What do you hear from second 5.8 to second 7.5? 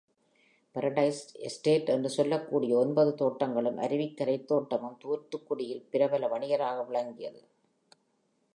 பிரபல வணிகராக விளங்கிய சி.